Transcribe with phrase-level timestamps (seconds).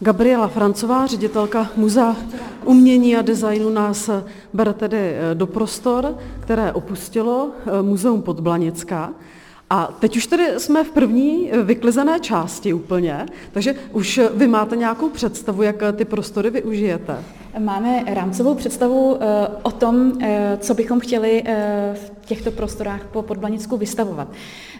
[0.00, 2.16] Gabriela Francová, ředitelka Muzea
[2.64, 4.10] umění a designu, nás
[4.52, 9.12] bere tedy eh, do prostor, které opustilo eh, Muzeum Podblanická.
[9.70, 14.76] A teď už tedy jsme v první eh, vyklizené části úplně, takže už vy máte
[14.76, 17.24] nějakou představu, jak ty prostory využijete?
[17.58, 19.18] Máme rámcovou představu
[19.62, 20.18] o tom,
[20.58, 21.44] co bychom chtěli
[21.94, 24.28] v těchto prostorách po Podblanicku vystavovat.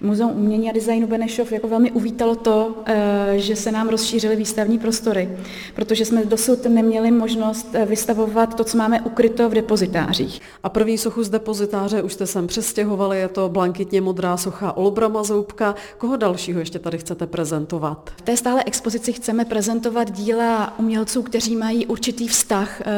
[0.00, 4.78] Muzeum umění a designu Benešov jako velmi uvítalo to, eh, že se nám rozšířily výstavní
[4.78, 5.30] prostory,
[5.74, 10.40] protože jsme dosud neměli možnost eh, vystavovat to, co máme ukryto v depozitářích.
[10.62, 15.22] A první sochu z depozitáře už jste sem přestěhovali, je to blankitně modrá socha Olbrama
[15.22, 15.74] Zoubka.
[15.98, 18.10] Koho dalšího ještě tady chcete prezentovat?
[18.16, 22.92] V té stále expozici chceme prezentovat díla umělců, kteří mají určitý vztah, eh,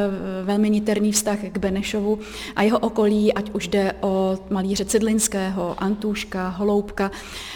[0.45, 2.19] velmi niterný vztah k Benešovu
[2.57, 7.11] a jeho okolí, ať už jde o malíře Cidlinského, Antůška, Holoubka,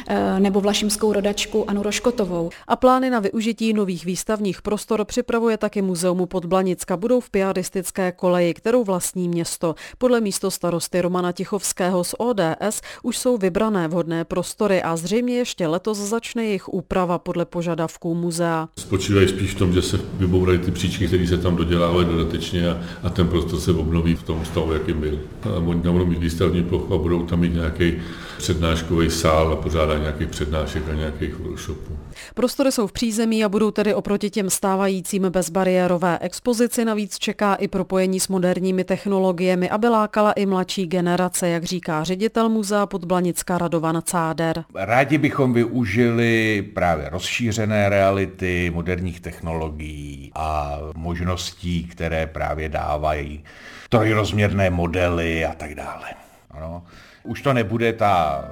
[0.09, 2.51] eh, nebo vlašimskou rodačku Anu Roškotovou.
[2.69, 6.97] A plány na využití nových výstavních prostor připravuje taky Muzeum Podblanicka.
[6.97, 9.75] Budou v piadistické koleji, kterou vlastní město.
[9.99, 15.67] Podle místo starosty Romana Tichovského z ODS už jsou vybrané vhodné prostory a zřejmě ještě
[15.67, 18.69] letos začne jejich úprava podle požadavků muzea.
[18.79, 22.79] Spočívají spíš v tom, že se vybourají ty příčky, které se tam dodělávají dodatečně a,
[23.03, 25.19] a ten prostor se obnoví v tom stavu, jakým byl.
[25.43, 27.93] A oni tam budou mít výstavní plochu a budou tam mít nějaký
[28.39, 31.97] přednáškový sál a pořádá nějakých přednášek a nějakých workshopů.
[32.35, 36.85] Prostory jsou v přízemí a budou tedy oproti těm stávajícím bezbariérové expozici.
[36.85, 42.49] Navíc čeká i propojení s moderními technologiemi, aby lákala i mladší generace, jak říká ředitel
[42.49, 44.65] muzea Podblanická Radovan Cáder.
[44.75, 53.45] Rádi bychom využili právě rozšířené reality, moderních technologií a možností, které právě dávají
[53.89, 56.09] trojrozměrné modely a tak dále.
[56.51, 56.83] Ano.
[57.23, 58.45] Už to nebude ta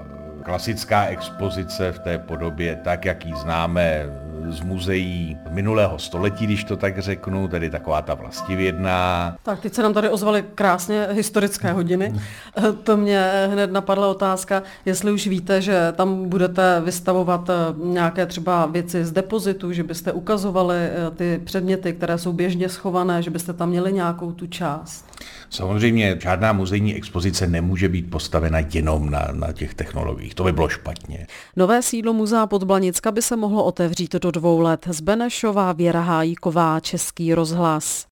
[0.44, 4.06] klasická expozice v té podobě, tak jak ji známe
[4.48, 9.36] z muzeí minulého století, když to tak řeknu, tedy taková ta vlastivědná.
[9.42, 12.14] Tak teď se nám tady ozvaly krásně historické hodiny.
[12.82, 17.54] to mě hned napadla otázka, jestli už víte, že tam budete vystavovat eh,
[17.84, 23.22] nějaké třeba věci z depozitu, že byste ukazovali eh, ty předměty, které jsou běžně schované,
[23.22, 25.04] že byste tam měli nějakou tu část.
[25.50, 30.34] Samozřejmě žádná muzejní expozice nemůže být postavena jenom na, na těch technologiích.
[30.34, 31.26] To by bylo špatně.
[31.56, 34.86] Nové sídlo muzea Podblanicka by se mohlo otevřít do dvou let.
[34.90, 38.06] Z Benešova Věra Hájíková, Český rozhlas.